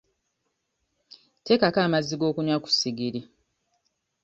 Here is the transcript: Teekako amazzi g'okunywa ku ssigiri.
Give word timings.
Teekako 1.45 1.79
amazzi 1.85 2.15
g'okunywa 2.19 2.57
ku 2.63 2.69
ssigiri. 2.73 3.21